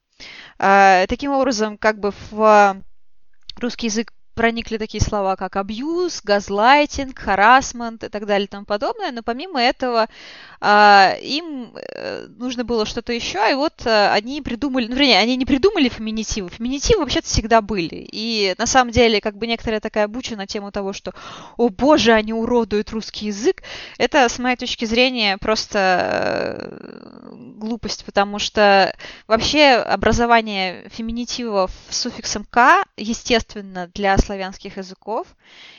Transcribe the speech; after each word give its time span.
А, 0.58 1.06
Таким 1.06 1.30
образом, 1.30 1.78
как 1.78 2.00
бы 2.00 2.12
в 2.30 2.82
русский 3.56 3.86
язык 3.86 4.12
проникли 4.36 4.76
такие 4.76 5.02
слова, 5.02 5.34
как 5.34 5.56
абьюз, 5.56 6.20
газлайтинг, 6.22 7.18
харасмент 7.18 8.04
и 8.04 8.08
так 8.08 8.26
далее 8.26 8.46
и 8.46 8.50
тому 8.50 8.66
подобное, 8.66 9.10
но 9.10 9.22
помимо 9.22 9.60
этого 9.60 10.08
а, 10.60 11.16
им 11.22 11.72
э, 11.74 12.26
нужно 12.36 12.64
было 12.64 12.86
что-то 12.86 13.12
еще, 13.12 13.50
и 13.50 13.54
вот 13.54 13.86
э, 13.86 14.10
они 14.10 14.42
придумали, 14.42 14.86
ну, 14.86 14.94
вернее, 14.94 15.18
они 15.18 15.36
не 15.36 15.46
придумали 15.46 15.88
феминитивы, 15.88 16.50
феминитивы 16.50 17.00
вообще-то 17.00 17.26
всегда 17.26 17.60
были, 17.62 18.06
и 18.12 18.54
на 18.58 18.66
самом 18.66 18.92
деле, 18.92 19.20
как 19.20 19.36
бы 19.36 19.46
некоторая 19.46 19.80
такая 19.80 20.06
буча 20.06 20.36
на 20.36 20.46
тему 20.46 20.70
того, 20.70 20.92
что, 20.92 21.12
о 21.56 21.70
боже, 21.70 22.12
они 22.12 22.32
уродуют 22.32 22.90
русский 22.90 23.26
язык, 23.26 23.62
это, 23.98 24.28
с 24.28 24.38
моей 24.38 24.56
точки 24.56 24.84
зрения, 24.84 25.38
просто 25.38 25.78
э, 25.78 27.36
глупость, 27.56 28.04
потому 28.04 28.38
что 28.38 28.94
вообще 29.26 29.74
образование 29.74 30.88
феминитивов 30.90 31.70
с 31.88 32.02
суффиксом 32.02 32.44
«к» 32.44 32.84
естественно 32.96 33.90
для 33.94 34.16
славянских 34.26 34.76
языков. 34.76 35.28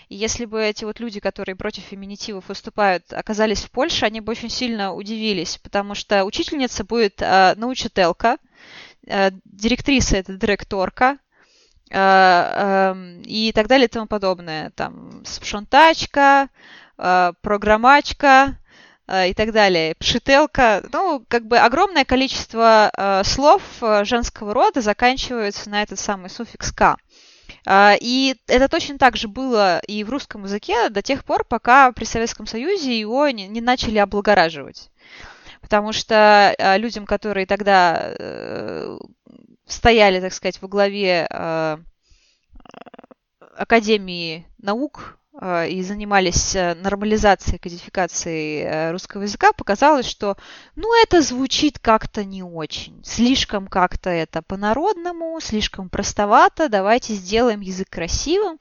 И 0.10 0.16
если 0.16 0.46
бы 0.46 0.64
эти 0.64 0.86
вот 0.86 1.00
люди, 1.00 1.20
которые 1.20 1.56
против 1.56 1.84
феминитивов 1.84 2.50
выступают, 2.50 3.14
оказались 3.14 3.64
в 3.64 3.72
Польше, 3.72 4.06
они 4.06 4.22
бы 4.22 4.32
очень 4.32 4.50
сильно 4.50 4.94
удивились, 4.94 5.58
потому 5.58 5.96
что 5.96 6.24
учительница 6.24 6.84
будет 6.84 7.22
э, 7.22 7.54
научителка, 7.56 8.38
э, 9.06 9.32
директриса 9.46 10.18
это 10.18 10.34
директорка, 10.36 11.18
э, 11.90 11.98
эм, 11.98 13.22
и 13.22 13.52
так 13.54 13.68
далее 13.68 13.86
и 13.86 13.90
тому 13.90 14.08
подобное. 14.08 14.72
Там 14.72 15.24
спшонтачка, 15.26 16.50
э, 16.98 17.34
программачка, 17.42 18.58
и 19.10 19.34
так 19.34 19.54
далее. 19.54 19.96
Пшителка, 19.96 20.84
ну, 20.92 21.24
как 21.30 21.48
бы 21.48 21.58
огромное 21.58 22.04
количество 22.04 22.92
слов 23.24 23.62
женского 24.02 24.54
рода 24.54 24.82
заканчиваются 24.82 25.70
на 25.70 25.82
этот 25.82 25.98
самый 25.98 26.30
суффикс 26.30 26.74
«к». 26.74 26.98
А, 27.70 27.98
И 28.00 28.38
это 28.48 28.70
точно 28.70 28.98
так 28.98 29.18
же 29.18 29.28
было 29.28 29.80
и 29.80 30.06
в 30.06 30.10
русском 30.10 30.46
языке 30.46 30.88
до 30.90 31.02
тех 31.02 31.26
пор, 31.26 31.44
пока 31.44 31.92
при 31.92 32.06
Советском 32.06 32.48
Союзе 32.48 32.98
его 32.98 33.30
не, 33.30 33.46
не 33.50 33.60
начали 33.60 33.98
облагораживать. 33.98 34.90
Потому 35.60 35.92
что 35.92 36.56
а, 36.58 36.78
людям, 36.78 37.06
которые 37.06 37.46
тогда 37.46 38.14
э, 38.18 38.98
стояли, 39.66 40.22
так 40.22 40.32
сказать, 40.32 40.62
во 40.62 40.70
главе 40.70 41.28
э, 41.30 41.78
Академии 43.58 44.48
наук 44.60 45.20
и 45.40 45.84
занимались 45.84 46.56
э, 46.56 46.74
нормализацией, 46.74 47.60
кодификацией 47.60 48.64
э, 48.64 48.92
русского 48.92 49.22
языка, 49.22 49.54
показалось, 49.54 50.08
что 50.08 50.36
ну 50.76 50.88
это 51.04 51.22
звучит 51.22 51.78
как-то 51.78 52.24
не 52.24 52.42
очень, 52.42 53.04
слишком 53.04 53.68
как-то 53.68 54.10
это 54.10 54.42
по-народному, 54.42 55.40
слишком 55.40 55.90
простовато, 55.90 56.70
давайте 56.70 57.14
сделаем 57.14 57.62
язык 57.62 57.88
красивым. 57.90 58.58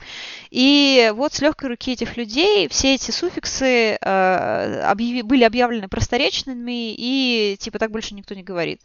И 0.50 1.10
вот 1.14 1.32
с 1.32 1.40
легкой 1.40 1.70
руки 1.70 1.92
этих 1.92 2.18
людей 2.18 2.68
все 2.68 2.94
эти 2.94 3.10
суффиксы 3.10 3.96
э, 3.98 4.90
объяви- 4.92 5.22
были 5.22 5.44
объявлены 5.44 5.88
просторечными, 5.88 6.92
и 6.94 7.56
типа 7.58 7.78
так 7.78 7.90
больше 7.90 8.14
никто 8.14 8.34
не 8.34 8.42
говорит. 8.42 8.82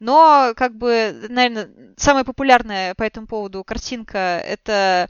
Но, 0.00 0.52
как 0.56 0.76
бы, 0.76 1.14
наверное, 1.28 1.70
самая 1.96 2.24
популярная 2.24 2.94
по 2.96 3.04
этому 3.04 3.28
поводу 3.28 3.62
картинка 3.62 4.42
это 4.44 5.08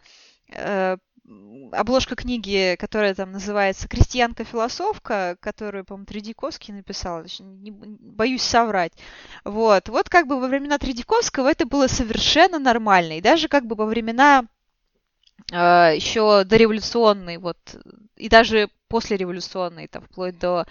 обложка 1.73 2.17
книги, 2.17 2.77
которая 2.79 3.15
там 3.15 3.33
называется 3.33 3.89
«Крестьянка-философка», 3.89 5.37
которую, 5.41 5.85
по-моему, 5.85 6.07
Тредяковский 6.07 6.75
написал, 6.75 7.23
точнее, 7.23 7.47
не- 7.47 7.71
боюсь 7.71 8.43
соврать. 8.43 8.93
Вот. 9.45 9.89
Вот 9.89 10.09
как 10.09 10.27
бы 10.27 10.41
во 10.41 10.49
времена 10.49 10.79
Тредяковского 10.79 11.49
это 11.49 11.67
было 11.67 11.87
совершенно 11.87 12.59
нормально. 12.59 13.19
И 13.19 13.21
даже 13.21 13.49
как 13.49 13.67
бы 13.67 13.77
во 13.77 13.87
времена 13.87 14.45
э, 15.53 15.93
еще 15.95 16.45
дореволюционной, 16.45 17.39
вот, 17.39 17.59
и 18.17 18.29
даже 18.29 18.69
послереволюционной, 18.89 19.87
там, 19.87 20.03
вплоть 20.03 20.39
до, 20.39 20.67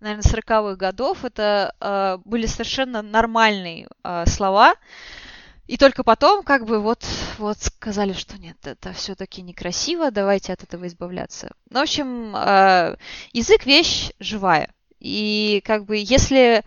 наверное, 0.00 0.22
40-х 0.22 0.76
годов, 0.76 1.24
это 1.24 1.74
э, 1.80 2.18
были 2.24 2.46
совершенно 2.46 3.00
нормальные 3.02 3.88
э, 4.04 4.24
слова, 4.26 4.74
и 5.66 5.76
только 5.76 6.02
потом, 6.02 6.42
как 6.42 6.66
бы, 6.66 6.80
вот, 6.80 7.04
вот 7.38 7.58
сказали, 7.58 8.12
что 8.12 8.38
нет, 8.38 8.56
это 8.64 8.92
все-таки 8.92 9.42
некрасиво, 9.42 10.10
давайте 10.10 10.52
от 10.52 10.62
этого 10.62 10.86
избавляться. 10.86 11.52
Ну, 11.70 11.78
в 11.78 11.82
общем, 11.82 12.34
э, 12.34 12.96
язык 13.32 13.64
вещь 13.64 14.10
живая. 14.18 14.74
И 14.98 15.62
как 15.64 15.84
бы, 15.84 15.96
если 15.96 16.64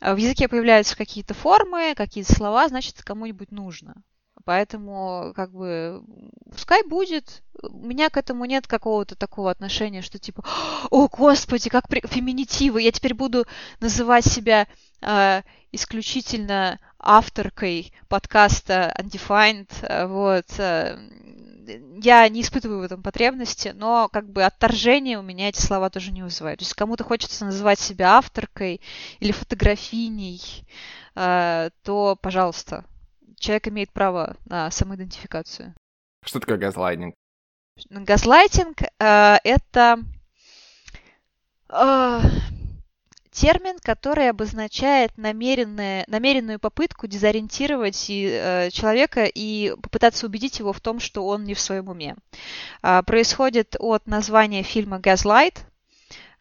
э, 0.00 0.14
в 0.14 0.16
языке 0.16 0.48
появляются 0.48 0.96
какие-то 0.96 1.34
формы, 1.34 1.94
какие-то 1.94 2.34
слова, 2.34 2.68
значит, 2.68 3.02
кому-нибудь 3.02 3.50
нужно. 3.50 4.02
Поэтому, 4.44 5.34
как 5.36 5.52
бы, 5.52 6.02
пускай 6.50 6.82
будет. 6.82 7.42
У 7.62 7.86
меня 7.86 8.08
к 8.08 8.16
этому 8.16 8.46
нет 8.46 8.66
какого-то 8.66 9.14
такого 9.14 9.50
отношения, 9.50 10.00
что 10.00 10.18
типа, 10.18 10.42
о, 10.90 11.08
господи, 11.08 11.68
как 11.68 11.86
при... 11.86 12.00
феминитивы, 12.06 12.80
я 12.80 12.92
теперь 12.92 13.12
буду 13.12 13.46
называть 13.80 14.24
себя 14.24 14.66
исключительно 15.72 16.80
авторкой 16.98 17.92
подкаста 18.08 18.94
Undefined, 18.98 19.70
э, 19.82 20.06
вот. 20.06 20.46
э, 20.58 20.98
Я 22.02 22.28
не 22.28 22.40
испытываю 22.40 22.80
в 22.80 22.84
этом 22.84 23.02
потребности, 23.02 23.72
но 23.74 24.08
как 24.08 24.28
бы 24.30 24.44
отторжение 24.44 25.18
у 25.18 25.22
меня 25.22 25.48
эти 25.48 25.60
слова 25.60 25.90
тоже 25.90 26.12
не 26.12 26.22
вызывают. 26.22 26.60
То 26.60 26.64
есть 26.64 26.74
кому-то 26.74 27.04
хочется 27.04 27.44
называть 27.44 27.78
себя 27.78 28.16
авторкой 28.16 28.80
или 29.20 29.32
фотографиней, 29.32 30.40
то, 31.14 32.16
пожалуйста, 32.22 32.84
человек 33.38 33.68
имеет 33.68 33.92
право 33.92 34.36
на 34.46 34.70
самоидентификацию. 34.70 35.74
Что 36.24 36.40
такое 36.40 36.58
газлайнинг? 36.58 37.14
Газлайтинг 37.90 38.82
э, 38.98 39.38
это 39.44 39.98
термин, 43.30 43.78
который 43.82 44.28
обозначает 44.30 45.16
намеренное, 45.16 46.04
намеренную 46.08 46.58
попытку 46.58 47.06
дезориентировать 47.06 48.08
и, 48.10 48.28
э, 48.30 48.70
человека 48.70 49.24
и 49.24 49.74
попытаться 49.82 50.26
убедить 50.26 50.58
его 50.58 50.72
в 50.72 50.80
том, 50.80 51.00
что 51.00 51.26
он 51.26 51.44
не 51.44 51.54
в 51.54 51.60
своем 51.60 51.88
уме. 51.88 52.16
Э, 52.82 53.02
происходит 53.04 53.76
от 53.78 54.06
названия 54.06 54.62
фильма 54.62 54.98
«Gaslight», 54.98 55.58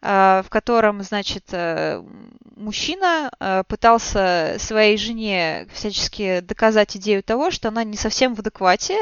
э, 0.01 0.44
в 0.45 0.50
котором, 0.50 1.01
значит, 1.04 1.45
э, 1.51 2.04
мужчина 2.56 3.31
э, 3.39 3.63
пытался 3.68 4.56
своей 4.60 4.98
жене 4.98 5.68
всячески 5.74 6.39
доказать 6.42 6.95
идею 6.98 7.24
того, 7.24 7.51
что 7.51 7.69
она 7.69 7.84
не 7.84 7.98
совсем 7.98 8.36
в 8.36 8.39
адеквате, 8.39 8.98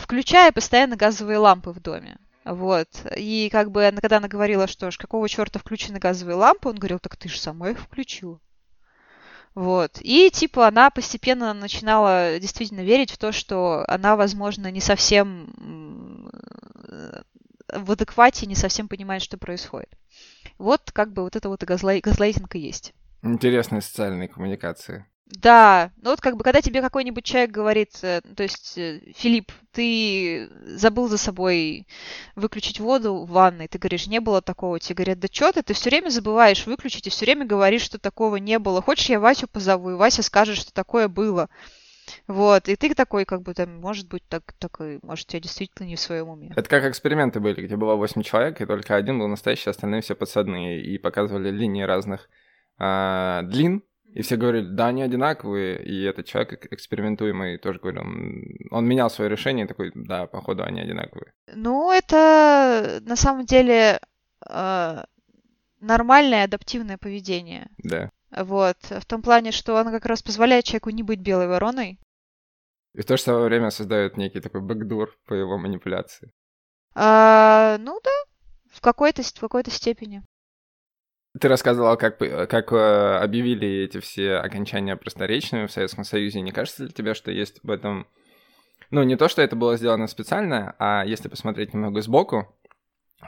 включая 0.00 0.52
постоянно 0.52 0.96
газовые 0.96 1.38
лампы 1.38 1.70
в 1.70 1.80
доме. 1.80 2.16
Вот. 2.44 2.88
И 3.16 3.48
как 3.50 3.70
бы, 3.70 3.92
когда 4.00 4.16
она 4.16 4.28
говорила, 4.28 4.66
что 4.66 4.90
ж, 4.90 4.96
какого 4.98 5.28
черта 5.28 5.58
включены 5.58 5.98
газовые 5.98 6.36
лампы, 6.36 6.68
он 6.68 6.76
говорил, 6.76 6.98
так 6.98 7.16
ты 7.16 7.28
же 7.28 7.38
сама 7.38 7.70
их 7.70 7.80
включила. 7.80 8.40
Вот. 9.54 9.98
И, 10.00 10.30
типа, 10.30 10.66
она 10.66 10.90
постепенно 10.90 11.52
начинала 11.52 12.38
действительно 12.40 12.80
верить 12.80 13.10
в 13.10 13.18
то, 13.18 13.32
что 13.32 13.84
она, 13.86 14.16
возможно, 14.16 14.70
не 14.70 14.80
совсем 14.80 16.30
в 17.68 17.92
адеквате, 17.92 18.46
не 18.46 18.54
совсем 18.54 18.88
понимает, 18.88 19.22
что 19.22 19.38
происходит. 19.38 19.90
Вот 20.58 20.90
как 20.92 21.12
бы 21.12 21.22
вот 21.22 21.36
это 21.36 21.48
вот 21.48 21.62
и 21.62 21.66
газлай... 21.66 22.00
газлайтинг 22.00 22.54
и 22.54 22.60
есть. 22.60 22.94
Интересные 23.22 23.82
социальные 23.82 24.28
коммуникации. 24.28 25.06
Да, 25.38 25.90
ну 26.02 26.10
вот 26.10 26.20
как 26.20 26.36
бы, 26.36 26.44
когда 26.44 26.60
тебе 26.60 26.82
какой-нибудь 26.82 27.24
человек 27.24 27.50
говорит, 27.50 27.90
э, 28.02 28.20
то 28.36 28.42
есть, 28.42 28.76
э, 28.76 29.00
Филипп, 29.16 29.50
ты 29.72 30.50
забыл 30.66 31.08
за 31.08 31.16
собой 31.16 31.86
выключить 32.36 32.80
воду 32.80 33.24
в 33.24 33.30
ванной, 33.30 33.66
ты 33.66 33.78
говоришь, 33.78 34.06
не 34.06 34.20
было 34.20 34.42
такого, 34.42 34.78
тебе 34.78 34.96
говорят, 34.96 35.20
да 35.20 35.28
что 35.30 35.52
ты, 35.52 35.62
ты 35.62 35.72
все 35.72 35.88
время 35.88 36.10
забываешь 36.10 36.66
выключить 36.66 37.06
и 37.06 37.10
все 37.10 37.24
время 37.24 37.46
говоришь, 37.46 37.82
что 37.82 37.98
такого 37.98 38.36
не 38.36 38.58
было. 38.58 38.82
Хочешь, 38.82 39.08
я 39.08 39.20
Васю 39.20 39.48
позову, 39.48 39.92
и 39.92 39.94
Вася 39.94 40.22
скажет, 40.22 40.58
что 40.58 40.72
такое 40.72 41.08
было. 41.08 41.48
Вот, 42.26 42.68
и 42.68 42.76
ты 42.76 42.94
такой, 42.94 43.24
как 43.24 43.40
бы, 43.40 43.54
там, 43.54 43.80
может 43.80 44.08
быть, 44.08 44.24
так, 44.28 44.52
такой, 44.58 44.98
может, 45.02 45.32
я 45.32 45.40
действительно 45.40 45.86
не 45.86 45.96
в 45.96 46.00
своем 46.00 46.28
уме. 46.28 46.52
Это 46.54 46.68
как 46.68 46.84
эксперименты 46.84 47.40
были, 47.40 47.64
где 47.64 47.76
было 47.76 47.94
8 47.94 48.22
человек, 48.22 48.60
и 48.60 48.66
только 48.66 48.96
один 48.96 49.18
был 49.18 49.28
настоящий, 49.28 49.70
остальные 49.70 50.02
все 50.02 50.14
подсадные, 50.14 50.82
и 50.82 50.98
показывали 50.98 51.50
линии 51.50 51.84
разных 51.84 52.28
а, 52.76 53.42
длин, 53.42 53.82
и 54.14 54.22
все 54.22 54.36
говорили, 54.36 54.66
да, 54.66 54.88
они 54.88 55.02
одинаковые, 55.02 55.82
и 55.82 56.02
этот 56.02 56.26
человек 56.26 56.66
экспериментуемый 56.70 57.56
тоже 57.58 57.78
говорил, 57.78 58.02
он 58.70 58.86
менял 58.86 59.08
свое 59.08 59.30
решение, 59.30 59.66
такой, 59.66 59.90
да, 59.94 60.26
походу, 60.26 60.64
они 60.64 60.80
одинаковые. 60.80 61.32
Ну, 61.54 61.90
это 61.90 63.00
на 63.02 63.16
самом 63.16 63.46
деле 63.46 64.00
э, 64.48 65.04
нормальное 65.80 66.44
адаптивное 66.44 66.98
поведение. 66.98 67.68
Да. 67.78 68.10
Вот, 68.30 68.76
в 68.82 69.04
том 69.06 69.22
плане, 69.22 69.50
что 69.50 69.76
оно 69.78 69.90
как 69.90 70.06
раз 70.06 70.22
позволяет 70.22 70.64
человеку 70.64 70.90
не 70.90 71.02
быть 71.02 71.20
белой 71.20 71.48
вороной. 71.48 71.98
И 72.94 73.00
в 73.00 73.06
то 73.06 73.16
же 73.16 73.22
самое 73.22 73.46
время 73.46 73.70
создает 73.70 74.18
некий 74.18 74.40
такой 74.40 74.60
бэкдур 74.60 75.16
по 75.26 75.32
его 75.32 75.56
манипуляции. 75.56 76.30
А, 76.94 77.78
ну 77.78 77.98
да, 78.04 78.10
в 78.70 78.80
какой-то, 78.82 79.22
в 79.22 79.40
какой-то 79.40 79.70
степени. 79.70 80.22
Ты 81.40 81.48
рассказывал, 81.48 81.96
как, 81.96 82.18
как 82.18 82.72
э, 82.72 83.16
объявили 83.16 83.84
эти 83.84 84.00
все 84.00 84.36
окончания 84.36 84.96
просторечными 84.96 85.66
в 85.66 85.72
Советском 85.72 86.04
Союзе. 86.04 86.42
Не 86.42 86.52
кажется 86.52 86.84
ли 86.84 86.90
тебе, 86.90 87.14
что 87.14 87.30
есть 87.30 87.60
в 87.62 87.70
этом... 87.70 88.06
Ну, 88.90 89.02
не 89.02 89.16
то, 89.16 89.28
что 89.28 89.40
это 89.40 89.56
было 89.56 89.78
сделано 89.78 90.06
специально, 90.08 90.76
а 90.78 91.04
если 91.06 91.28
посмотреть 91.28 91.72
немного 91.72 92.02
сбоку, 92.02 92.54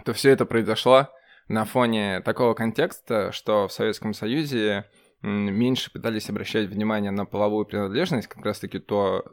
то 0.04 0.12
все 0.12 0.30
это 0.30 0.44
произошло 0.44 1.08
на 1.48 1.64
фоне 1.64 2.20
такого 2.20 2.52
контекста, 2.52 3.32
что 3.32 3.68
в 3.68 3.72
Советском 3.72 4.12
Союзе 4.12 4.84
меньше 5.22 5.90
пытались 5.90 6.28
обращать 6.28 6.68
внимание 6.68 7.10
на 7.10 7.24
половую 7.24 7.64
принадлежность, 7.64 8.28
как 8.28 8.44
раз-таки 8.44 8.78
то... 8.78 9.24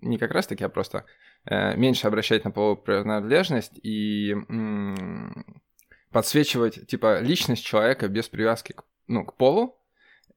Не 0.00 0.18
как 0.18 0.30
раз-таки, 0.32 0.62
а 0.62 0.68
просто 0.68 1.06
э, 1.46 1.76
меньше 1.76 2.06
обращать 2.06 2.44
на 2.44 2.50
половую 2.52 2.76
принадлежность 2.76 3.78
и 3.82 4.34
подсвечивать, 6.14 6.86
типа, 6.86 7.18
личность 7.18 7.64
человека 7.64 8.06
без 8.06 8.28
привязки 8.28 8.70
к, 8.72 8.84
ну, 9.08 9.24
к 9.24 9.36
полу. 9.36 9.76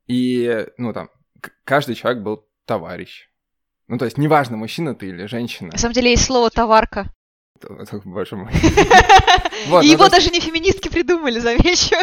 И, 0.08 0.66
ну, 0.78 0.92
там, 0.92 1.12
каждый 1.64 1.94
человек 1.94 2.24
был 2.24 2.48
товарищ. 2.66 3.30
Ну, 3.88 4.00
то 4.00 4.06
есть, 4.06 4.18
неважно, 4.18 4.58
мужчина 4.58 4.96
ты 4.96 5.10
или 5.10 5.28
женщина. 5.28 5.70
На 5.72 5.78
самом 5.78 5.94
деле 5.94 6.10
есть 6.10 6.26
слово 6.26 6.50
«товарка». 6.50 7.14
Боже 8.06 8.36
мой. 8.36 8.52
Вот, 9.70 9.84
и 9.84 9.88
ну, 9.88 9.94
его 9.94 10.04
есть... 10.04 10.16
даже 10.16 10.30
не 10.30 10.40
феминистки 10.40 10.88
придумали, 10.88 11.40
замечу. 11.40 11.96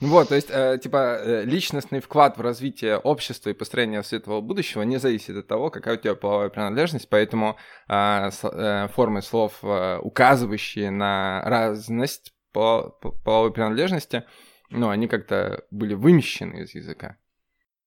Вот, 0.00 0.28
то 0.28 0.34
есть, 0.34 0.48
э, 0.50 0.78
типа, 0.82 1.18
э, 1.18 1.44
личностный 1.44 2.00
вклад 2.00 2.36
в 2.36 2.42
развитие 2.42 2.98
общества 2.98 3.48
и 3.48 3.54
построение 3.54 4.02
светлого 4.02 4.42
будущего 4.42 4.82
не 4.82 4.98
зависит 4.98 5.34
от 5.34 5.46
того, 5.46 5.70
какая 5.70 5.96
у 5.96 5.98
тебя 5.98 6.14
половая 6.14 6.50
принадлежность, 6.50 7.08
поэтому 7.08 7.56
э, 7.88 8.30
э, 8.42 8.88
формы 8.88 9.22
слов, 9.22 9.54
э, 9.62 9.98
указывающие 10.02 10.90
на 10.90 11.42
разность 11.46 12.33
половой 12.54 13.52
принадлежности, 13.52 14.24
ну, 14.70 14.88
они 14.88 15.08
как-то 15.08 15.64
были 15.70 15.94
вымещены 15.94 16.62
из 16.62 16.74
языка. 16.74 17.18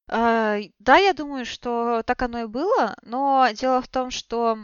А, 0.10 0.58
да, 0.80 0.98
я 0.98 1.14
думаю, 1.14 1.46
что 1.46 2.04
так 2.06 2.22
оно 2.22 2.42
и 2.42 2.46
было, 2.46 2.96
но 3.02 3.48
дело 3.54 3.81
в 3.81 3.88
том, 3.88 4.12
что 4.12 4.60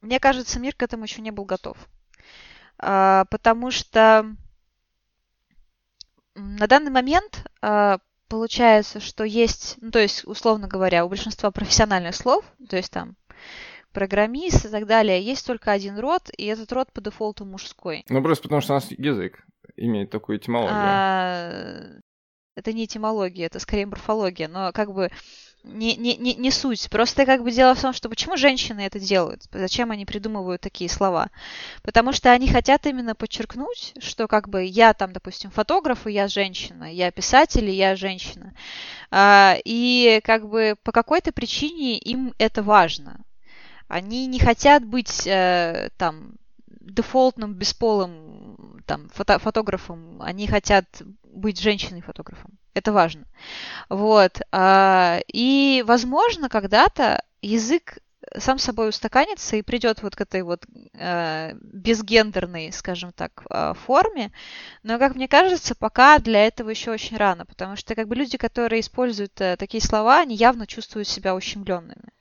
мне 0.00 0.20
кажется, 0.20 0.60
мир 0.60 0.74
к 0.74 0.82
этому 0.82 1.04
еще 1.04 1.22
не 1.22 1.30
был 1.30 1.44
готов. 1.44 1.78
А, 2.78 3.24
потому 3.30 3.70
что 3.70 4.26
на 6.34 6.66
данный 6.66 6.90
момент 6.90 7.46
а, 7.62 7.98
получается, 8.28 9.00
что 9.00 9.24
есть, 9.24 9.76
ну, 9.80 9.90
то 9.90 10.00
есть, 10.00 10.24
условно 10.26 10.68
говоря, 10.68 11.04
у 11.04 11.08
большинства 11.08 11.50
профессиональных 11.50 12.14
слов, 12.14 12.44
то 12.68 12.76
есть 12.76 12.90
там 12.90 13.16
программист 13.94 14.66
и 14.66 14.68
так 14.68 14.86
далее, 14.86 15.22
есть 15.22 15.46
только 15.46 15.72
один 15.72 15.98
род, 15.98 16.28
и 16.36 16.44
этот 16.44 16.70
род 16.72 16.92
по 16.92 17.00
дефолту 17.00 17.46
мужской. 17.46 18.04
Ну, 18.10 18.22
просто 18.22 18.42
потому 18.42 18.60
что 18.60 18.74
у 18.74 18.76
нас 18.76 18.90
язык 18.90 19.42
имеет 19.76 20.10
такую 20.10 20.38
этимологию. 20.38 20.76
А, 20.76 21.80
это 22.56 22.72
не 22.72 22.84
этимология, 22.84 23.46
это 23.46 23.58
скорее 23.58 23.86
морфология, 23.86 24.48
но 24.48 24.72
как 24.72 24.92
бы 24.92 25.10
не, 25.64 25.96
не, 25.96 26.16
не, 26.16 26.34
не 26.34 26.50
суть. 26.50 26.88
Просто 26.90 27.24
как 27.24 27.42
бы 27.42 27.50
дело 27.50 27.74
в 27.74 27.80
том, 27.80 27.92
что 27.92 28.08
почему 28.08 28.36
женщины 28.36 28.80
это 28.80 29.00
делают? 29.00 29.42
Зачем 29.50 29.90
они 29.90 30.04
придумывают 30.04 30.60
такие 30.60 30.90
слова? 30.90 31.30
Потому 31.82 32.12
что 32.12 32.30
они 32.30 32.48
хотят 32.48 32.86
именно 32.86 33.14
подчеркнуть, 33.14 33.94
что 33.98 34.28
как 34.28 34.48
бы 34.48 34.64
я 34.64 34.92
там, 34.92 35.12
допустим, 35.12 35.50
фотограф, 35.50 36.06
и 36.06 36.12
я 36.12 36.28
женщина, 36.28 36.92
я 36.92 37.10
писатель, 37.10 37.68
и 37.68 37.74
я 37.74 37.96
женщина. 37.96 38.54
А, 39.10 39.56
и 39.64 40.20
как 40.22 40.48
бы 40.48 40.76
по 40.82 40.92
какой-то 40.92 41.32
причине 41.32 41.98
им 41.98 42.34
это 42.38 42.62
важно. 42.62 43.24
Они 43.94 44.26
не 44.26 44.40
хотят 44.40 44.84
быть 44.84 45.24
э, 45.24 45.88
там 45.98 46.32
дефолтным, 46.66 47.54
бесполым 47.54 48.82
там, 48.86 49.08
фото 49.10 49.38
фотографом, 49.38 50.20
они 50.20 50.48
хотят 50.48 50.84
быть 51.22 51.60
женщиной-фотографом. 51.60 52.58
Это 52.74 52.92
важно. 52.92 53.22
Вот. 53.88 54.40
А, 54.50 55.20
и, 55.32 55.84
возможно, 55.86 56.48
когда-то 56.48 57.22
язык 57.40 57.98
сам 58.36 58.58
собой 58.58 58.88
устаканится 58.88 59.54
и 59.54 59.62
придет 59.62 60.02
вот 60.02 60.16
к 60.16 60.20
этой 60.22 60.42
вот 60.42 60.66
э, 60.94 61.52
безгендерной, 61.54 62.72
скажем 62.72 63.12
так, 63.12 63.44
э, 63.48 63.74
форме. 63.86 64.32
Но, 64.82 64.98
как 64.98 65.14
мне 65.14 65.28
кажется, 65.28 65.76
пока 65.76 66.18
для 66.18 66.44
этого 66.44 66.70
еще 66.70 66.90
очень 66.90 67.16
рано, 67.16 67.46
потому 67.46 67.76
что 67.76 67.94
как 67.94 68.08
бы 68.08 68.16
люди, 68.16 68.38
которые 68.38 68.80
используют 68.80 69.40
э, 69.40 69.56
такие 69.56 69.80
слова, 69.80 70.18
они 70.18 70.34
явно 70.34 70.66
чувствуют 70.66 71.06
себя 71.06 71.36
ущемленными. 71.36 72.13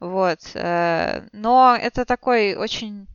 Вот. 0.00 0.38
Э, 0.54 1.28
но 1.32 1.76
это 1.80 2.04
такой 2.04 2.54
очень 2.54 3.06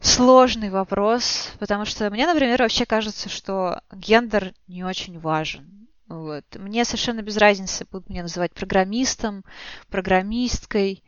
сложный 0.00 0.70
вопрос, 0.70 1.52
потому 1.58 1.84
что 1.84 2.10
мне, 2.10 2.26
например, 2.26 2.62
вообще 2.62 2.86
кажется, 2.86 3.28
что 3.28 3.82
гендер 3.92 4.54
не 4.68 4.84
очень 4.84 5.18
важен. 5.18 5.88
Вот. 6.06 6.44
Мне 6.56 6.84
совершенно 6.84 7.22
без 7.22 7.36
разницы, 7.36 7.86
будут 7.90 8.08
меня 8.08 8.22
называть 8.22 8.52
программистом, 8.52 9.44
программисткой, 9.88 11.02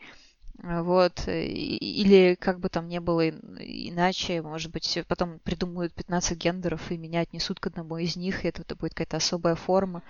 вот, 0.63 1.27
или 1.27 2.37
как 2.37 2.61
бы 2.61 2.69
там 2.69 2.87
не 2.87 3.01
было 3.01 3.29
иначе, 3.29 4.43
может 4.43 4.71
быть, 4.71 4.97
потом 5.09 5.41
придумают 5.41 5.93
15 5.95 6.39
гендеров 6.39 6.91
и 6.91 6.97
меня 6.97 7.21
отнесут 7.21 7.59
к 7.59 7.67
одному 7.67 7.97
из 7.97 8.15
них, 8.15 8.45
и 8.45 8.49
это, 8.49 8.63
это 8.63 8.77
будет 8.77 8.95
какая-то 8.95 9.17
особая 9.17 9.57
форма. 9.57 10.03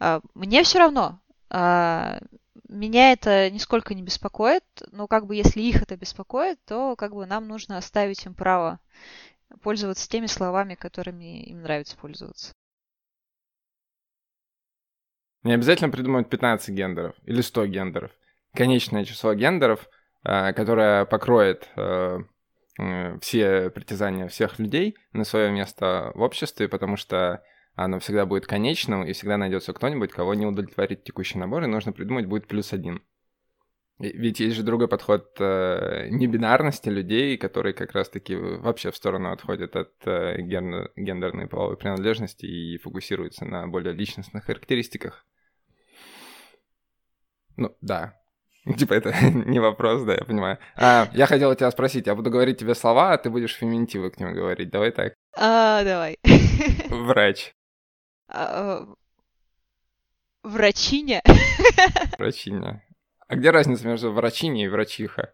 А, 0.00 0.20
мне 0.34 0.64
все 0.64 0.80
равно. 0.80 1.20
Меня 2.70 3.10
это 3.10 3.50
нисколько 3.50 3.94
не 3.94 4.02
беспокоит, 4.04 4.62
но 4.92 5.08
как 5.08 5.26
бы 5.26 5.34
если 5.34 5.60
их 5.60 5.82
это 5.82 5.96
беспокоит, 5.96 6.64
то 6.66 6.94
как 6.94 7.14
бы 7.14 7.26
нам 7.26 7.48
нужно 7.48 7.76
оставить 7.76 8.24
им 8.26 8.32
право 8.32 8.78
пользоваться 9.60 10.08
теми 10.08 10.26
словами, 10.26 10.76
которыми 10.76 11.42
им 11.46 11.62
нравится 11.62 11.96
пользоваться. 11.96 12.52
Не 15.42 15.54
обязательно 15.54 15.90
придумывать 15.90 16.30
15 16.30 16.72
гендеров 16.72 17.16
или 17.24 17.40
100 17.40 17.66
гендеров. 17.66 18.12
Конечное 18.54 19.04
число 19.04 19.34
гендеров, 19.34 19.88
э, 20.24 20.52
которое 20.52 21.06
покроет 21.06 21.68
э, 21.74 22.18
э, 22.78 23.18
все 23.18 23.70
притязания 23.70 24.28
всех 24.28 24.60
людей 24.60 24.96
на 25.12 25.24
свое 25.24 25.50
место 25.50 26.12
в 26.14 26.20
обществе, 26.20 26.68
потому 26.68 26.96
что 26.96 27.42
оно 27.74 27.98
всегда 27.98 28.26
будет 28.26 28.46
конечным, 28.46 29.04
и 29.04 29.12
всегда 29.12 29.36
найдется 29.36 29.72
кто-нибудь, 29.72 30.12
кого 30.12 30.34
не 30.34 30.46
удовлетворит 30.46 31.04
текущий 31.04 31.38
набор, 31.38 31.64
и 31.64 31.66
нужно 31.66 31.92
придумать 31.92 32.26
будет 32.26 32.46
плюс 32.46 32.72
один. 32.72 33.02
Ведь 33.98 34.40
есть 34.40 34.56
же 34.56 34.62
другой 34.62 34.88
подход 34.88 35.36
э, 35.38 36.08
небинарности 36.08 36.88
людей, 36.88 37.36
которые 37.36 37.74
как 37.74 37.92
раз-таки 37.92 38.34
вообще 38.34 38.90
в 38.90 38.96
сторону 38.96 39.30
отходят 39.30 39.76
от 39.76 39.92
э, 40.06 40.40
ген- 40.40 40.88
гендерной 40.96 41.46
половой 41.48 41.76
принадлежности 41.76 42.46
и 42.46 42.78
фокусируются 42.78 43.44
на 43.44 43.66
более 43.66 43.92
личностных 43.92 44.44
характеристиках. 44.44 45.26
Ну, 47.58 47.76
да. 47.82 48.18
Типа 48.78 48.94
это 48.94 49.12
не 49.34 49.58
вопрос, 49.58 50.02
да, 50.04 50.14
я 50.14 50.24
понимаю. 50.24 50.58
А, 50.76 51.10
я 51.12 51.26
хотел 51.26 51.54
тебя 51.54 51.70
спросить, 51.70 52.06
я 52.06 52.14
буду 52.14 52.30
говорить 52.30 52.56
тебе 52.56 52.74
слова, 52.74 53.12
а 53.12 53.18
ты 53.18 53.28
будешь 53.28 53.54
феминитивы 53.54 54.10
к 54.10 54.18
ним 54.18 54.32
говорить. 54.32 54.70
Давай 54.70 54.92
так. 54.92 55.12
А, 55.36 55.84
давай. 55.84 56.16
Врач. 56.88 57.52
А, 58.32 58.86
Врачиня. 60.42 61.22
Врачиня. 62.18 62.82
А 63.28 63.36
где 63.36 63.50
разница 63.52 63.86
между 63.86 64.10
врачиней 64.10 64.64
и 64.64 64.68
врачиха? 64.68 65.32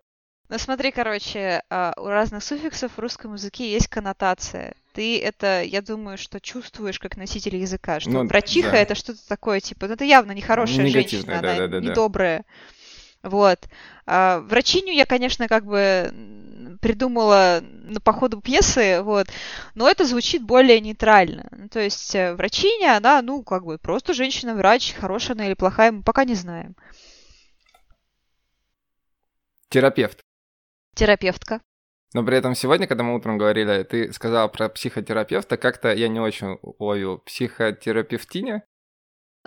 Ну 0.51 0.59
смотри, 0.59 0.93
короче, 0.93 1.63
а, 1.71 1.95
у 1.97 2.09
разных 2.09 2.45
суффиксов 2.45 2.93
в 2.93 2.99
русском 2.99 3.33
языке 3.33 3.73
есть 3.73 3.89
коннотация. 3.89 4.75
Ты 4.93 5.19
это, 5.19 5.63
я 5.63 5.81
думаю, 5.81 6.19
что 6.19 6.39
чувствуешь 6.39 6.99
как 6.99 7.17
носитель 7.17 7.57
языка, 7.57 7.99
что 7.99 8.11
Ну, 8.11 8.27
врачиха 8.27 8.73
да. 8.73 8.77
это 8.77 8.95
что-то 8.95 9.27
такое, 9.27 9.61
типа, 9.61 9.87
ну 9.87 9.95
это 9.95 10.05
явно 10.05 10.33
нехорошая 10.33 10.85
Негативное, 10.85 11.03
женщина, 11.09 11.39
она 11.39 11.43
да-да-да-да. 11.43 11.87
недобрая. 11.89 12.45
Вот. 13.27 13.59
А, 14.07 14.39
врачиню 14.41 14.93
я, 14.93 15.05
конечно, 15.05 15.49
как 15.49 15.67
бы 15.67 16.13
придумала 16.81 17.61
ну, 17.63 17.99
по 18.01 18.13
ходу 18.13 18.41
пьесы, 18.41 19.03
вот, 19.03 19.27
но 19.75 19.89
это 19.89 20.05
звучит 20.05 20.43
более 20.43 20.81
нейтрально. 20.81 21.49
Ну, 21.51 21.69
То 21.69 21.81
есть 21.81 22.15
э, 22.15 22.35
врачиня, 22.35 22.97
она, 22.97 23.21
ну, 23.23 23.43
как 23.43 23.65
бы 23.65 23.79
просто 23.79 24.15
женщина-врач, 24.15 24.95
хорошая 24.95 25.37
она 25.37 25.47
или 25.47 25.55
плохая, 25.55 25.91
мы 25.91 26.03
пока 26.03 26.25
не 26.25 26.35
знаем. 26.35 26.77
Терапевт. 29.69 30.21
Терапевтка. 30.95 31.61
Но 32.15 32.25
при 32.25 32.39
этом 32.39 32.55
сегодня, 32.55 32.87
когда 32.87 33.03
мы 33.03 33.17
утром 33.17 33.37
говорили, 33.39 33.83
ты 33.83 34.13
сказал 34.13 34.49
про 34.49 34.69
психотерапевта, 34.69 35.57
как-то 35.57 35.93
я 35.93 36.07
не 36.09 36.21
очень 36.21 36.59
уловил. 36.63 37.19
Психотерапевтиня? 37.19 38.63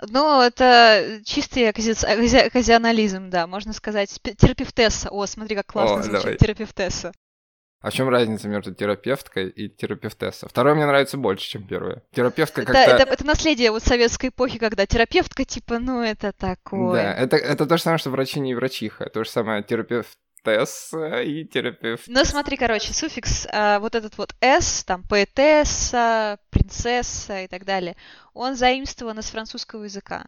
Ну, 0.08 0.40
это 0.40 1.20
чистый 1.24 1.68
окази- 1.68 1.92
окази- 1.92 2.46
оказионализм, 2.46 3.30
да, 3.30 3.46
можно 3.46 3.72
сказать. 3.72 4.20
Терапевтесса. 4.22 5.10
О, 5.10 5.26
смотри, 5.26 5.56
как 5.56 5.66
классно 5.66 6.00
О, 6.00 6.02
звучит. 6.02 6.22
давай. 6.22 6.36
Терапевтесса. 6.36 7.12
А 7.82 7.90
в 7.90 7.94
чем 7.94 8.10
разница 8.10 8.46
между 8.46 8.74
терапевткой 8.74 9.48
и 9.48 9.68
терапевтесса? 9.70 10.46
Второе 10.48 10.74
мне 10.74 10.84
нравится 10.84 11.16
больше, 11.16 11.48
чем 11.48 11.66
первое. 11.66 12.02
Терапевтка 12.14 12.64
как-то... 12.64 12.78
это, 12.78 13.10
это 13.10 13.26
наследие 13.26 13.70
вот 13.70 13.82
советской 13.82 14.28
эпохи, 14.28 14.58
когда 14.58 14.84
терапевтка, 14.84 15.46
типа, 15.46 15.78
ну, 15.78 16.02
это 16.02 16.32
такое. 16.32 17.02
Да, 17.02 17.14
это, 17.14 17.36
это 17.36 17.64
то 17.66 17.78
же 17.78 17.82
самое, 17.82 17.98
что 17.98 18.10
врачиня 18.10 18.50
и 18.50 18.54
врачиха. 18.54 19.08
То 19.08 19.24
же 19.24 19.30
самое 19.30 19.62
терапевтесса 20.42 21.22
и 21.22 21.44
терапевт... 21.44 22.04
Ну, 22.06 22.24
смотри, 22.24 22.56
короче, 22.56 22.92
суффикс, 22.92 23.46
а, 23.50 23.78
вот 23.80 23.94
этот 23.94 24.16
вот 24.18 24.34
«с», 24.40 24.84
там, 24.84 25.02
поэтесса, 25.02 26.38
принцесса 26.50 27.42
и 27.42 27.48
так 27.48 27.64
далее, 27.64 27.96
он 28.34 28.56
заимствован 28.56 29.18
из 29.18 29.30
французского 29.30 29.84
языка. 29.84 30.24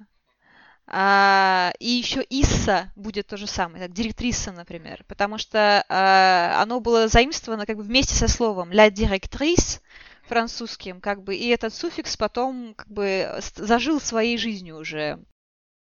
А, 0.86 1.72
и 1.78 1.88
еще 1.88 2.24
«исса» 2.28 2.92
будет 2.96 3.28
то 3.28 3.36
же 3.36 3.46
самое, 3.46 3.84
так, 3.84 3.92
директриса, 3.92 4.52
например, 4.52 5.04
потому 5.06 5.38
что 5.38 5.84
а, 5.88 6.60
оно 6.60 6.80
было 6.80 7.08
заимствовано 7.08 7.66
как 7.66 7.76
бы 7.76 7.82
вместе 7.82 8.14
со 8.14 8.28
словом 8.28 8.70
«la 8.70 8.90
directrice», 8.90 9.80
французским, 10.24 11.00
как 11.00 11.22
бы, 11.24 11.34
и 11.34 11.48
этот 11.48 11.74
суффикс 11.74 12.16
потом 12.16 12.74
как 12.74 12.88
бы 12.88 13.28
зажил 13.56 14.00
своей 14.00 14.38
жизнью 14.38 14.76
уже 14.76 15.18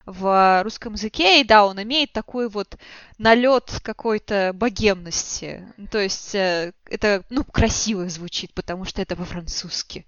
в 0.06 0.62
русском 0.62 0.94
языке, 0.94 1.40
и 1.40 1.44
да, 1.44 1.66
он 1.66 1.82
имеет 1.82 2.12
такой 2.12 2.48
вот 2.48 2.76
налет 3.18 3.80
какой-то 3.82 4.52
богемности. 4.54 5.72
Ну, 5.76 5.86
То 5.86 5.98
есть 5.98 6.34
э, 6.34 6.72
это, 6.86 7.24
ну, 7.30 7.44
красиво 7.44 8.08
звучит, 8.08 8.52
потому 8.54 8.84
что 8.84 9.02
это 9.02 9.16
по-французски. 9.16 10.06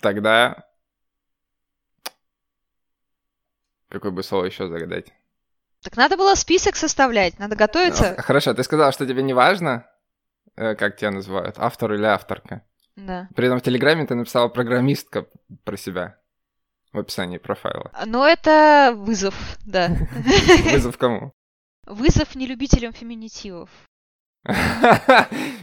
Тогда... 0.00 0.64
Какое 3.88 4.12
бы 4.12 4.22
слово 4.22 4.44
еще 4.44 4.68
загадать? 4.68 5.12
Так 5.82 5.96
надо 5.96 6.16
было 6.16 6.34
список 6.34 6.76
составлять, 6.76 7.38
надо 7.38 7.56
готовиться. 7.56 8.14
А, 8.16 8.22
Хорошо, 8.22 8.54
ты 8.54 8.62
сказал, 8.62 8.92
что 8.92 9.06
тебе 9.06 9.22
не 9.22 9.32
важно, 9.32 9.90
э, 10.56 10.74
как 10.74 10.96
тебя 10.96 11.10
называют, 11.10 11.56
автор 11.58 11.94
или 11.94 12.04
авторка. 12.04 12.64
Да. 12.96 13.28
При 13.34 13.46
этом 13.46 13.58
в 13.58 13.62
Телеграме 13.62 14.06
ты 14.06 14.14
написала 14.14 14.48
программистка 14.48 15.26
про 15.64 15.76
себя 15.76 16.19
в 16.92 16.98
описании 16.98 17.38
профайла. 17.38 17.90
Но 18.06 18.26
это 18.26 18.92
вызов, 18.96 19.34
да. 19.64 19.88
Вызов 20.72 20.98
кому? 20.98 21.32
Вызов 21.86 22.34
нелюбителям 22.34 22.92
феминитивов. 22.92 23.70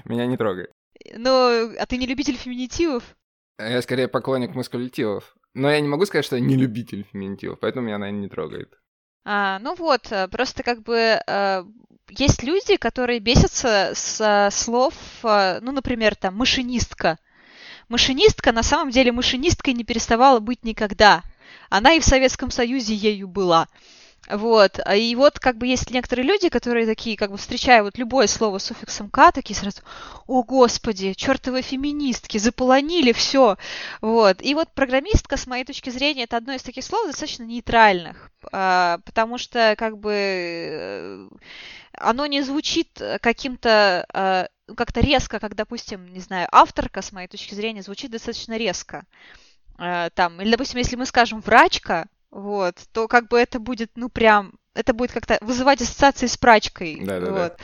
Меня 0.06 0.26
не 0.26 0.38
трогает. 0.38 0.72
Ну, 1.16 1.74
а 1.78 1.86
ты 1.86 1.98
не 1.98 2.06
любитель 2.06 2.36
феминитивов? 2.36 3.04
Я 3.60 3.82
скорее 3.82 4.08
поклонник 4.08 4.54
мускулитивов. 4.56 5.36
Но 5.54 5.72
я 5.72 5.80
не 5.80 5.88
могу 5.88 6.06
сказать, 6.06 6.26
что 6.26 6.36
я 6.36 6.42
не 6.42 6.56
любитель 6.56 7.04
феминитивов, 7.12 7.60
поэтому 7.60 7.88
меня, 7.88 7.98
наверное, 7.98 8.22
не 8.22 8.30
трогает. 8.30 8.78
А, 9.26 9.58
ну 9.60 9.76
вот, 9.76 10.12
э, 10.12 10.28
просто 10.28 10.62
как 10.62 10.84
бы 10.84 11.20
э, 11.26 11.64
есть 12.10 12.44
люди, 12.44 12.78
которые 12.78 13.20
бесятся 13.20 13.92
с 13.94 14.22
э, 14.22 14.52
слов, 14.52 14.94
э, 15.24 15.60
ну, 15.62 15.72
например, 15.72 16.16
там, 16.16 16.36
машинистка. 16.36 17.18
Машинистка 17.90 18.52
на 18.52 18.64
самом 18.64 18.92
деле 18.92 19.12
машинисткой 19.12 19.74
не 19.74 19.84
переставала 19.84 20.40
быть 20.40 20.64
никогда. 20.64 21.24
Она 21.70 21.94
и 21.94 22.00
в 22.00 22.06
Советском 22.06 22.52
Союзе 22.52 22.94
ею 22.94 23.28
была. 23.28 23.68
Вот. 24.30 24.80
А 24.84 24.96
И 24.96 25.16
вот 25.16 25.40
как 25.40 25.58
бы 25.58 25.68
есть 25.68 25.90
некоторые 25.92 26.28
люди, 26.28 26.50
которые 26.50 26.86
такие, 26.86 27.16
как 27.16 27.32
бы 27.32 27.38
встречая 27.38 27.82
вот 27.82 27.98
любое 27.98 28.28
слово 28.28 28.58
с 28.58 28.66
суффиксом 28.66 29.10
«к», 29.10 29.32
такие 29.32 29.56
сразу 29.56 29.82
«О, 30.28 30.44
Господи, 30.44 31.14
чертовы 31.14 31.62
феминистки, 31.62 32.38
заполонили 32.38 33.14
все!» 33.14 33.58
Вот. 34.02 34.42
И 34.42 34.54
вот 34.54 34.74
программистка, 34.74 35.38
с 35.38 35.48
моей 35.48 35.64
точки 35.64 35.90
зрения, 35.90 36.24
это 36.24 36.38
одно 36.38 36.54
из 36.54 36.64
таких 36.64 36.84
слов 36.84 37.08
достаточно 37.08 37.44
нейтральных, 37.44 38.32
а, 38.52 39.00
потому 39.06 39.38
что 39.38 39.76
как 39.78 39.98
бы 39.98 40.12
э, 40.14 41.30
оно 41.98 42.26
не 42.26 42.42
звучит 42.42 43.02
каким-то 43.22 44.06
а, 44.14 44.48
ну, 44.68 44.76
как-то 44.76 45.00
резко, 45.00 45.40
как, 45.40 45.56
допустим, 45.56 46.12
не 46.14 46.20
знаю, 46.20 46.48
авторка, 46.52 47.02
с 47.02 47.12
моей 47.12 47.28
точки 47.28 47.54
зрения, 47.56 47.82
звучит 47.82 48.12
достаточно 48.12 48.58
резко. 48.58 49.06
А, 49.78 50.10
Там, 50.10 50.42
или, 50.42 50.52
допустим, 50.52 50.80
если 50.80 50.98
мы 50.98 51.06
скажем 51.06 51.40
врачка, 51.40 52.08
вот, 52.32 52.76
то 52.92 53.08
как 53.08 53.30
бы 53.30 53.40
это 53.40 53.60
будет, 53.60 53.92
ну, 53.96 54.10
прям, 54.10 54.54
это 54.74 54.94
будет 54.94 55.14
как-то 55.14 55.38
вызывать 55.42 55.82
ассоциации 55.82 56.28
с 56.28 56.36
прачкой. 56.38 57.00
Да-да-да. 57.02 57.32
вот. 57.32 57.58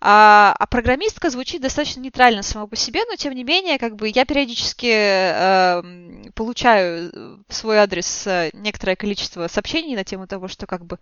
А, 0.00 0.54
а 0.56 0.66
программистка 0.66 1.30
звучит 1.30 1.60
достаточно 1.60 2.00
нейтрально 2.00 2.42
само 2.42 2.68
по 2.68 2.76
себе, 2.76 3.00
но 3.08 3.16
тем 3.16 3.34
не 3.34 3.42
менее, 3.42 3.78
как 3.78 3.96
бы 3.96 4.08
я 4.08 4.24
периодически 4.24 4.86
эм, 4.86 6.32
получаю 6.34 7.10
э, 7.12 7.36
в 7.48 7.54
свой 7.54 7.78
адрес 7.78 8.26
э, 8.26 8.50
некоторое 8.52 8.94
количество 8.94 9.48
сообщений 9.48 9.96
на 9.96 10.04
тему 10.04 10.26
того, 10.26 10.48
что 10.48 10.66
как 10.66 10.84
бы 10.84 10.98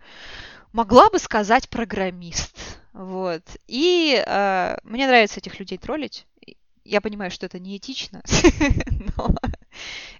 могла 0.75 1.09
бы 1.09 1.19
сказать 1.19 1.69
программист. 1.69 2.81
Вот. 2.91 3.43
И 3.67 4.21
э, 4.25 4.77
мне 4.83 5.07
нравится 5.07 5.39
этих 5.39 5.57
людей 5.59 5.77
троллить. 5.77 6.27
Я 6.83 7.01
понимаю, 7.01 7.31
что 7.31 7.45
это 7.45 7.59
неэтично, 7.59 8.21
но 9.17 9.35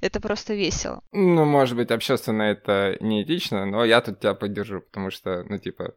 это 0.01 0.19
просто 0.19 0.55
весело. 0.55 1.03
Ну, 1.11 1.45
может 1.45 1.75
быть, 1.75 1.91
общественно 1.91 2.43
это 2.43 2.97
неэтично, 3.01 3.65
но 3.65 3.83
я 3.85 4.01
тут 4.01 4.19
тебя 4.19 4.33
поддержу, 4.33 4.81
потому 4.81 5.11
что, 5.11 5.43
ну, 5.43 5.57
типа... 5.57 5.93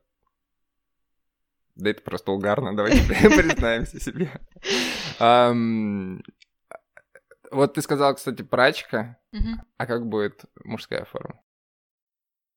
Да 1.77 1.91
это 1.91 2.03
просто 2.03 2.33
угарно, 2.33 2.77
давайте 2.77 3.03
признаемся 3.07 4.01
себе. 4.01 4.29
Вот 7.51 7.75
ты 7.75 7.81
сказал, 7.83 8.15
кстати, 8.15 8.43
прачка, 8.43 9.17
а 9.77 9.87
как 9.87 10.07
будет 10.07 10.45
мужская 10.65 11.05
форма? 11.05 11.41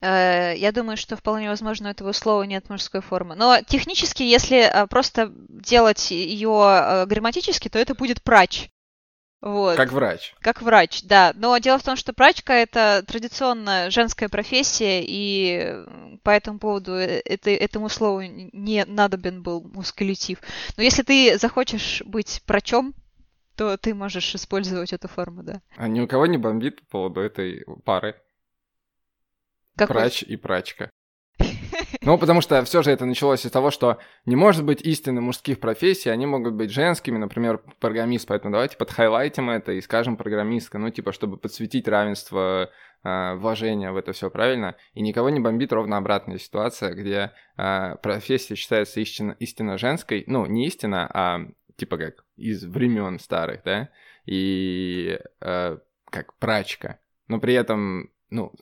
Э, 0.02 0.54
Я 0.56 0.72
думаю, 0.72 0.98
что 0.98 1.16
вполне 1.16 1.50
возможно 1.50 1.90
у 1.90 1.92
этого 1.92 2.12
слова 2.12 2.44
нет 2.44 2.70
мужской 2.70 3.02
формы. 3.02 3.36
Но 3.36 3.60
технически, 3.66 4.24
если 4.24 4.60
э, 4.60 4.88
просто 4.88 5.32
делать 5.50 6.12
ее 6.12 7.06
грамматически, 7.08 7.70
то 7.70 7.80
это 7.80 7.96
будет 7.96 8.22
прач. 8.22 8.70
Вот. 9.42 9.76
Как 9.76 9.92
врач. 9.92 10.36
Как 10.40 10.62
врач, 10.62 11.02
да. 11.04 11.34
Но 11.36 11.58
дело 11.58 11.80
в 11.80 11.84
том, 11.84 11.96
что 11.96 12.14
прачка 12.14 12.54
это 12.54 13.04
традиционно 13.08 13.90
женская 13.90 14.30
профессия, 14.30 15.04
и 15.04 15.60
э, 15.64 16.18
по 16.22 16.30
этому 16.30 16.60
поводу 16.60 16.94
э, 16.94 17.22
это, 17.26 17.50
этому 17.50 17.90
слову 17.90 18.22
не 18.22 18.86
надобен 18.86 19.42
был 19.42 19.62
мускулитив. 19.62 20.40
Но 20.78 20.84
если 20.84 21.02
ты 21.02 21.40
захочешь 21.40 22.04
быть 22.06 22.44
прачом, 22.46 22.94
то 23.56 23.78
ты 23.78 23.96
можешь 23.96 24.36
использовать 24.36 24.94
эту 24.94 25.08
форму, 25.08 25.42
да. 25.42 25.62
А 25.76 25.88
ни 25.88 26.02
у 26.02 26.08
кого 26.08 26.28
не 26.28 26.38
бомбит 26.38 26.80
по 26.82 26.86
поводу 26.92 27.22
этой 27.22 27.66
пары? 27.84 28.16
Какой? 29.78 29.96
Прач 29.96 30.24
и 30.24 30.36
прачка. 30.36 30.90
Ну, 32.02 32.18
потому 32.18 32.42
что 32.42 32.64
все 32.64 32.82
же 32.82 32.92
это 32.92 33.06
началось 33.06 33.46
из 33.46 33.52
того, 33.52 33.72
что 33.72 34.00
не 34.26 34.36
может 34.36 34.66
быть 34.66 34.82
истинно 34.82 35.22
мужских 35.22 35.60
профессий, 35.60 36.10
они 36.10 36.26
могут 36.26 36.54
быть 36.54 36.72
женскими, 36.72 37.18
например, 37.18 37.62
программист, 37.80 38.28
поэтому 38.28 38.52
давайте 38.52 38.78
подхайлайтим 38.78 39.50
это 39.50 39.72
и 39.74 39.82
скажем 39.82 40.18
программистка, 40.18 40.78
ну, 40.78 40.90
типа, 40.90 41.12
чтобы 41.12 41.38
подсветить 41.38 41.88
равенство 41.88 42.70
э, 43.04 43.34
вложения 43.36 43.92
в 43.92 43.98
это 43.98 44.14
все 44.14 44.30
правильно, 44.30 44.76
и 44.94 45.02
никого 45.02 45.30
не 45.30 45.40
бомбит 45.40 45.72
ровно 45.74 45.98
обратная 45.98 46.38
ситуация, 46.38 46.94
где 46.94 47.32
э, 47.58 47.96
профессия 48.02 48.56
считается 48.56 49.00
истинно, 49.00 49.36
истинно 49.40 49.78
женской, 49.78 50.24
ну, 50.28 50.46
не 50.46 50.68
истинно, 50.68 51.10
а 51.14 51.42
типа 51.76 51.98
как 51.98 52.26
из 52.36 52.64
времен 52.64 53.20
старых, 53.20 53.64
да, 53.64 53.90
и 54.26 55.20
э, 55.42 55.78
как 56.10 56.38
прачка, 56.38 57.00
но 57.28 57.40
при 57.40 57.54
этом, 57.54 58.12
ну, 58.30 58.54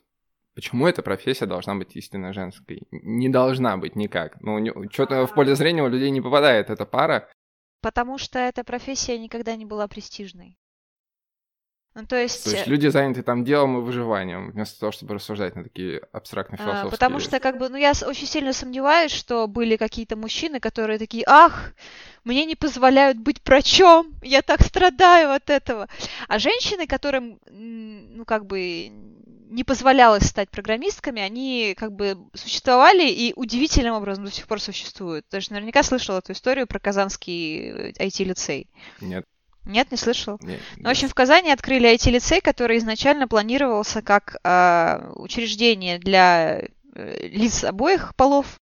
почему 0.54 0.86
эта 0.86 1.02
профессия 1.02 1.46
должна 1.46 1.74
быть 1.74 1.96
истинно 1.96 2.32
женской? 2.32 2.82
Не 2.90 3.28
должна 3.28 3.76
быть 3.76 3.96
никак. 3.96 4.40
Ну, 4.40 4.90
что-то 4.90 5.26
в 5.26 5.34
поле 5.34 5.54
зрения 5.54 5.82
у 5.82 5.88
людей 5.88 6.10
не 6.10 6.20
попадает 6.20 6.70
эта 6.70 6.86
пара. 6.86 7.28
Потому 7.82 8.18
что 8.18 8.38
эта 8.38 8.62
профессия 8.64 9.18
никогда 9.18 9.56
не 9.56 9.64
была 9.64 9.88
престижной. 9.88 10.58
Ну, 11.94 12.06
то 12.06 12.14
есть... 12.14 12.44
То 12.44 12.50
есть 12.50 12.68
люди 12.68 12.86
заняты 12.86 13.24
там 13.24 13.44
делом 13.44 13.78
и 13.78 13.80
выживанием, 13.80 14.52
вместо 14.52 14.78
того, 14.78 14.92
чтобы 14.92 15.14
рассуждать 15.14 15.56
на 15.56 15.64
такие 15.64 16.00
абстрактные 16.12 16.58
философские... 16.58 16.88
А, 16.88 16.90
потому 16.90 17.18
что, 17.18 17.40
как 17.40 17.58
бы, 17.58 17.68
ну, 17.68 17.76
я 17.76 17.92
очень 18.06 18.28
сильно 18.28 18.52
сомневаюсь, 18.52 19.10
что 19.10 19.48
были 19.48 19.76
какие-то 19.76 20.14
мужчины, 20.14 20.60
которые 20.60 21.00
такие, 21.00 21.24
ах, 21.26 21.72
мне 22.22 22.44
не 22.44 22.54
позволяют 22.54 23.18
быть 23.18 23.40
врачом, 23.44 24.14
я 24.22 24.42
так 24.42 24.62
страдаю 24.62 25.32
от 25.32 25.50
этого. 25.50 25.88
А 26.28 26.38
женщины, 26.38 26.86
которым, 26.86 27.40
ну, 27.50 28.24
как 28.24 28.46
бы, 28.46 28.92
не 29.50 29.64
позволялось 29.64 30.26
стать 30.26 30.50
программистками, 30.50 31.20
они 31.20 31.74
как 31.76 31.92
бы 31.92 32.16
существовали 32.34 33.08
и 33.08 33.32
удивительным 33.34 33.94
образом 33.94 34.24
до 34.24 34.30
сих 34.30 34.46
пор 34.46 34.60
существуют. 34.60 35.26
Ты 35.28 35.40
же 35.40 35.52
наверняка 35.52 35.82
слышал 35.82 36.16
эту 36.16 36.32
историю 36.32 36.66
про 36.66 36.78
казанский 36.78 37.90
IT-лицей. 37.92 38.68
Э, 39.00 39.04
Нет. 39.04 39.26
Нет, 39.66 39.90
не 39.90 39.96
слышал. 39.98 40.38
Нет, 40.40 40.60
ну, 40.78 40.88
в 40.88 40.90
общем, 40.90 41.08
в 41.08 41.14
Казани 41.14 41.50
открыли 41.50 41.94
IT-лицей, 41.94 42.40
который 42.40 42.78
изначально 42.78 43.28
планировался 43.28 44.00
как 44.00 44.36
э, 44.42 45.12
учреждение 45.16 45.98
для 45.98 46.62
э, 46.94 47.28
лиц 47.28 47.64
обоих 47.64 48.14
полов, 48.16 48.58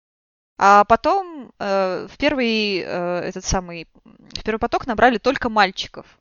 а 0.58 0.84
потом 0.84 1.52
э, 1.58 2.08
в 2.10 2.16
первый 2.18 2.82
э, 2.84 3.20
этот 3.20 3.44
самый 3.44 3.86
в 3.94 4.42
первый 4.42 4.58
поток 4.58 4.86
набрали 4.86 5.18
только 5.18 5.48
мальчиков. 5.48 6.17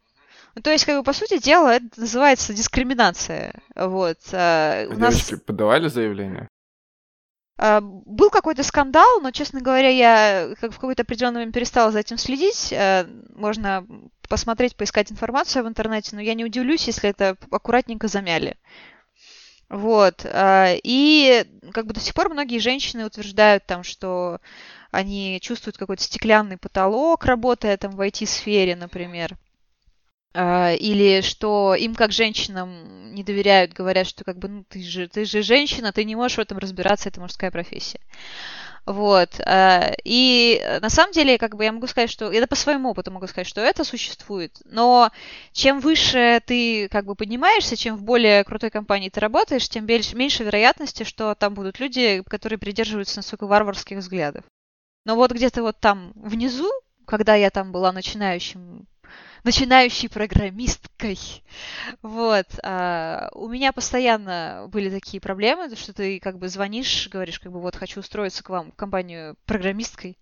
Ну, 0.58 0.64
то 0.64 0.72
есть, 0.72 0.86
как 0.86 0.98
бы, 0.98 1.04
по 1.04 1.14
сути 1.14 1.38
дела, 1.38 1.76
это 1.76 1.86
называется 1.98 2.52
дискриминация. 2.52 3.62
Вот. 3.76 4.18
А, 4.34 4.88
у 4.88 4.96
Девочки 4.96 5.34
нас... 5.34 5.42
подавали 5.46 5.88
заявление? 5.88 6.48
А, 7.60 7.80
был 7.80 8.32
какой-то 8.32 8.64
скандал, 8.64 9.22
но, 9.22 9.30
честно 9.30 9.62
говоря, 9.62 9.90
я 9.90 10.56
как 10.60 10.72
в 10.72 10.80
какой-то 10.80 11.04
определенный 11.04 11.42
момент 11.42 11.54
перестала 11.54 11.92
за 11.92 12.00
этим 12.00 12.18
следить. 12.18 12.74
А, 12.74 13.08
можно 13.36 13.86
посмотреть, 14.28 14.76
поискать 14.76 15.12
информацию 15.12 15.64
в 15.64 15.68
интернете, 15.68 16.16
но 16.16 16.22
я 16.22 16.34
не 16.34 16.44
удивлюсь, 16.44 16.88
если 16.88 17.12
это 17.12 17.38
аккуратненько 17.52 18.08
замяли. 18.08 18.58
Вот. 19.70 20.26
А, 20.26 20.74
и 20.82 21.46
как 21.72 21.86
бы 21.86 21.94
до 21.94 22.00
сих 22.00 22.16
пор 22.16 22.30
многие 22.30 22.58
женщины 22.58 23.06
утверждают 23.06 23.68
там, 23.68 23.84
что 23.84 24.42
они 24.90 25.38
чувствуют 25.40 25.78
какой-то 25.78 26.02
стеклянный 26.02 26.58
потолок, 26.58 27.26
работая 27.26 27.78
там 27.78 27.92
в 27.92 28.02
IT-сфере, 28.02 28.76
например. 28.76 29.38
А, 30.34 30.74
или 30.74 31.22
что 31.22 31.75
им 31.75 31.96
как 31.96 32.12
женщинам 32.12 33.13
не 33.13 33.24
доверяют, 33.24 33.74
говорят, 33.74 34.07
что 34.07 34.24
как 34.24 34.38
бы 34.38 34.48
ну 34.48 34.63
ты 34.69 34.84
же 34.84 35.07
ты 35.07 35.25
же 35.25 35.41
женщина, 35.41 35.91
ты 35.91 36.03
не 36.03 36.15
можешь 36.15 36.38
в 36.38 36.41
этом 36.41 36.57
разбираться, 36.57 37.10
это 37.10 37.22
мужская 37.22 37.51
профессия. 37.51 38.00
Вот. 38.88 39.41
А, 39.46 39.91
и 40.05 40.62
на 40.81 40.89
самом 40.89 41.12
деле, 41.12 41.38
как 41.38 41.57
бы 41.57 41.65
я 41.65 41.74
могу 41.74 41.88
сказать, 41.88 42.10
что... 42.10 42.31
Это 42.31 42.48
по 42.48 42.55
своему 42.55 42.91
опыту 42.91 43.12
могу 43.12 43.27
сказать, 43.27 43.46
что 43.46 43.60
это 43.60 43.84
существует. 43.84 44.62
Но 44.63 45.12
чем 45.51 45.81
выше 45.81 46.41
ты 46.46 46.88
как 46.88 47.05
бы 47.05 47.15
поднимаешься, 47.15 47.75
чем 47.75 47.98
в 47.98 48.03
более 48.03 48.46
крутой 48.46 48.69
компании 48.69 49.10
ты 49.10 49.19
работаешь, 49.19 49.67
тем 49.67 49.86
меньше 49.86 50.43
вероятности, 50.46 51.03
что 51.03 51.36
там 51.36 51.53
будут 51.53 51.81
люди, 51.81 52.24
которые 52.29 52.57
придерживаются 52.60 53.17
настолько 53.17 53.46
варварских 53.46 53.98
взглядов. 53.98 54.46
Но 55.03 55.15
вот 55.17 55.31
где-то 55.31 55.63
вот 55.63 55.77
там 55.81 56.13
внизу, 56.15 56.72
когда 57.05 57.36
я 57.36 57.50
там 57.50 57.74
была 57.74 57.91
начинающим 57.91 58.88
начинающей 59.48 60.10
программисткой. 60.10 61.18
Вот. 62.01 62.48
А, 62.64 63.29
у 63.31 63.48
меня 63.48 63.72
постоянно 63.72 64.68
были 64.70 64.90
такие 64.90 65.22
проблемы, 65.22 65.74
что 65.77 65.94
ты 65.94 66.20
как 66.20 66.38
бы 66.38 66.50
звонишь, 66.50 67.07
говоришь, 67.07 67.40
как 67.40 67.53
бы 67.53 67.62
вот 67.62 67.77
хочу 67.77 68.01
устроиться 68.01 68.44
к 68.44 68.50
вам 68.50 68.74
в 68.74 68.75
компанию 68.75 69.38
программисткой. 69.46 70.18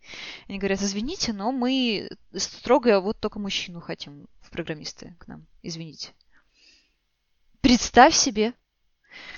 Они 0.47 0.59
говорят, 0.59 0.79
извините, 0.79 1.33
но 1.33 1.51
мы 1.51 2.07
строго 2.35 3.01
вот 3.01 3.19
только 3.19 3.39
мужчину 3.39 3.81
хотим 3.81 4.27
в 4.41 4.51
программисты 4.51 5.15
к 5.17 5.27
нам. 5.27 5.47
Извините. 5.63 6.11
Представь 7.61 8.13
себе. 8.13 8.53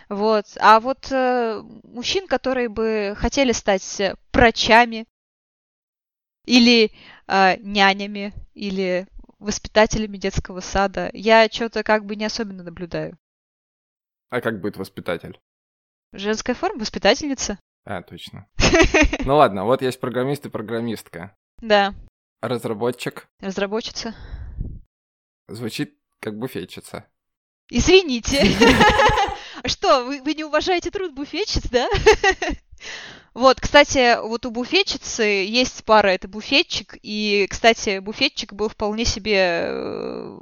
Вот. 0.09 0.47
А 0.59 0.81
вот 0.81 1.09
э, 1.11 1.61
мужчин, 1.83 2.27
которые 2.27 2.67
бы 2.67 3.15
хотели 3.17 3.53
стать 3.53 4.01
врачами 4.33 5.05
или 6.43 6.91
э, 7.27 7.55
нянями, 7.61 8.33
или 8.53 9.07
воспитателями 9.39 10.17
детского 10.17 10.59
сада. 10.59 11.09
Я 11.13 11.47
что-то 11.49 11.83
как 11.83 12.05
бы 12.05 12.15
не 12.15 12.25
особенно 12.25 12.63
наблюдаю. 12.63 13.17
А 14.29 14.41
как 14.41 14.61
будет 14.61 14.77
воспитатель? 14.77 15.39
Женская 16.13 16.53
форма, 16.53 16.79
воспитательница. 16.79 17.59
А, 17.85 18.01
точно. 18.01 18.47
Ну 19.25 19.35
ладно, 19.35 19.65
вот 19.65 19.81
есть 19.81 19.99
программист 19.99 20.45
и 20.45 20.49
программистка. 20.49 21.35
Да. 21.59 21.93
Разработчик. 22.41 23.27
Разработчица. 23.39 24.15
Звучит 25.47 25.97
как 26.19 26.37
буфетчица. 26.37 27.05
Извините. 27.69 28.43
Что, 29.65 30.05
вы, 30.05 30.21
вы 30.21 30.33
не 30.33 30.43
уважаете 30.43 30.91
труд 30.91 31.13
буфетчиц, 31.13 31.69
да? 31.69 31.87
Вот, 33.33 33.61
кстати, 33.61 34.19
вот 34.19 34.47
у 34.47 34.51
буфетчицы 34.51 35.21
есть 35.21 35.85
пара, 35.85 36.07
это 36.07 36.27
буфетчик, 36.27 36.97
и, 37.03 37.45
кстати, 37.47 37.99
буфетчик 37.99 38.53
был 38.53 38.67
вполне 38.67 39.05
себе 39.05 39.67
э, 39.67 40.39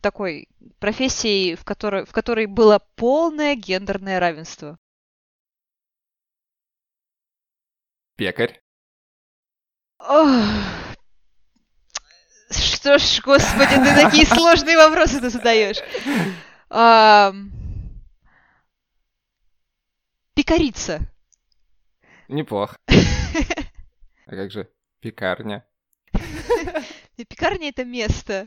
такой 0.00 0.48
профессией, 0.78 1.56
в 1.56 1.64
которой, 1.64 2.04
в 2.04 2.12
которой 2.12 2.46
было 2.46 2.80
полное 2.94 3.56
гендерное 3.56 4.20
равенство. 4.20 4.78
Пекарь. 8.14 8.60
Ох. 9.98 10.28
Что 12.50 12.98
ж, 12.98 13.20
господи, 13.24 13.74
ты 13.74 13.94
такие 14.00 14.26
сложные 14.26 14.76
вопросы 14.76 15.20
ты 15.20 15.28
задаешь. 15.28 15.78
А... 16.70 17.34
Пекарица. 20.34 21.00
Неплохо. 22.28 22.78
А 24.26 24.32
как 24.32 24.50
же 24.50 24.70
пекарня? 25.00 25.66
Пекарня— 27.16 27.68
это 27.70 27.86
место. 27.86 28.46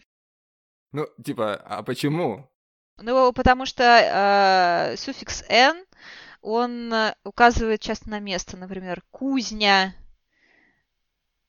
Ну, 0.92 1.08
типа, 1.24 1.56
а 1.56 1.82
почему? 1.82 2.52
Ну, 2.98 3.34
потому 3.34 3.66
что 3.66 3.84
э, 3.84 4.96
суффикс 4.96 5.44
«н», 5.50 5.84
он 6.42 6.94
указывает 7.24 7.82
часто 7.82 8.12
на 8.12 8.20
место. 8.20 8.58
Например, 8.58 9.02
кузня, 9.10 9.96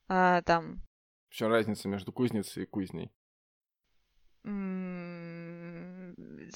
э, 0.09 0.41
там... 0.47 0.83
В 1.29 1.35
чем 1.35 1.51
разница 1.51 1.89
между 1.89 2.11
кузницей 2.11 2.63
и 2.63 2.67
кузней? 2.67 3.13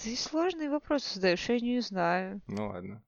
Ты 0.03 0.17
сложные 0.17 0.71
вопросы 0.71 1.15
задаешь, 1.15 1.49
я 1.49 1.61
не 1.61 1.81
знаю. 1.81 2.41
Ну 2.47 2.69
ладно. 2.69 3.03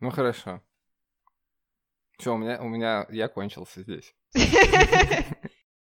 Ну 0.00 0.10
хорошо. 0.10 0.62
Все, 2.18 2.34
у 2.34 2.38
меня, 2.38 2.60
у 2.60 2.68
меня, 2.68 3.06
я 3.10 3.28
кончился 3.28 3.82
здесь. 3.82 4.14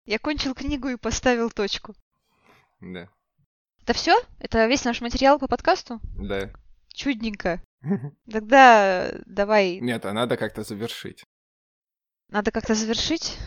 Я 0.05 0.17
кончил 0.17 0.55
книгу 0.55 0.87
и 0.89 0.97
поставил 0.97 1.51
точку. 1.51 1.93
Да. 2.81 3.09
Это 3.83 3.93
все? 3.93 4.19
Это 4.39 4.65
весь 4.65 4.83
наш 4.83 5.01
материал 5.01 5.37
по 5.37 5.47
подкасту? 5.47 5.99
Да. 6.17 6.49
Чудненько. 6.87 7.61
Тогда 8.31 9.11
давай. 9.27 9.79
Нет, 9.79 10.05
а 10.05 10.13
надо 10.13 10.35
как-то 10.35 10.63
завершить. 10.63 11.23
Надо 12.29 12.49
как-то 12.51 12.73
завершить? 12.73 13.37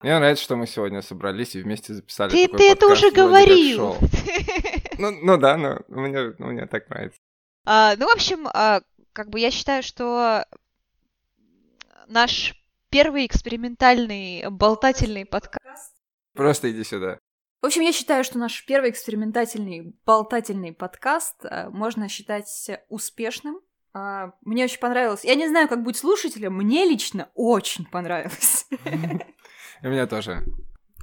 Мне 0.00 0.18
нравится, 0.18 0.42
что 0.42 0.56
мы 0.56 0.66
сегодня 0.66 1.00
собрались 1.00 1.54
и 1.54 1.62
вместе 1.62 1.94
записали 1.94 2.30
ты, 2.30 2.46
такой 2.46 2.58
Ты 2.58 2.72
это 2.72 2.86
уже 2.86 3.10
говорил. 3.10 3.96
Ну, 5.00 5.12
ну 5.12 5.36
да, 5.36 5.56
но 5.56 5.78
мне, 5.86 6.34
мне 6.38 6.66
так 6.66 6.90
нравится. 6.90 7.20
А, 7.64 7.94
ну, 7.96 8.08
в 8.08 8.12
общем, 8.12 8.48
а, 8.48 8.80
как 9.12 9.30
бы 9.30 9.40
я 9.40 9.50
считаю, 9.50 9.82
что 9.82 10.46
наш 12.06 12.54
первый 12.90 13.26
экспериментальный 13.26 14.48
болтательный 14.50 15.24
подкаст... 15.24 15.94
Просто 16.34 16.70
иди 16.70 16.84
сюда. 16.84 17.18
В 17.60 17.66
общем, 17.66 17.82
я 17.82 17.92
считаю, 17.92 18.22
что 18.22 18.38
наш 18.38 18.64
первый 18.66 18.90
экспериментальный 18.90 19.96
болтательный 20.06 20.72
подкаст 20.72 21.44
э, 21.44 21.68
можно 21.70 22.08
считать 22.08 22.70
успешным. 22.88 23.60
А, 23.92 24.32
мне 24.42 24.64
очень 24.64 24.78
понравилось. 24.78 25.24
Я 25.24 25.34
не 25.34 25.48
знаю, 25.48 25.68
как 25.68 25.82
будет 25.82 25.96
слушателям, 25.96 26.54
мне 26.54 26.84
лично 26.84 27.30
очень 27.34 27.84
понравилось. 27.84 28.66
И 29.82 29.86
мне 29.86 30.06
тоже. 30.06 30.44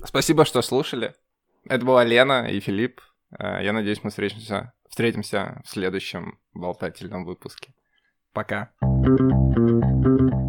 Спасибо, 0.05 0.45
что 0.45 0.61
слушали. 0.61 1.13
Это 1.65 1.85
была 1.85 2.05
Лена 2.05 2.47
и 2.49 2.61
Филипп. 2.61 3.01
Э, 3.37 3.61
я 3.61 3.73
надеюсь, 3.73 4.03
мы 4.03 4.09
встретимся, 4.09 4.73
встретимся 4.89 5.61
в 5.65 5.69
следующем 5.69 6.39
болтательном 6.53 7.25
выпуске. 7.25 7.73
Пока. 8.35 8.69
thank 8.81 10.33
you 10.33 10.44